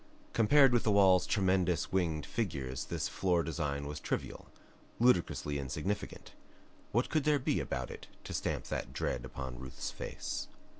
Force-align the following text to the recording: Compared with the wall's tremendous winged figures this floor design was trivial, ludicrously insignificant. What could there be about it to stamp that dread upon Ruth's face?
Compared 0.33 0.73
with 0.73 0.81
the 0.81 0.91
wall's 0.91 1.27
tremendous 1.27 1.91
winged 1.91 2.25
figures 2.25 2.85
this 2.85 3.07
floor 3.07 3.43
design 3.43 3.85
was 3.85 3.99
trivial, 3.99 4.47
ludicrously 4.99 5.59
insignificant. 5.59 6.31
What 6.91 7.07
could 7.09 7.23
there 7.23 7.37
be 7.37 7.59
about 7.59 7.91
it 7.91 8.07
to 8.23 8.33
stamp 8.33 8.63
that 8.69 8.93
dread 8.93 9.23
upon 9.25 9.59
Ruth's 9.59 9.91
face? 9.91 10.47